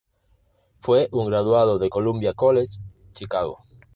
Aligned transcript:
Fue 0.79 1.09
un 1.11 1.25
graduado 1.25 1.77
de 1.77 1.91
Columbia 1.91 2.33
College 2.33 2.79
Chicago. 3.11 3.65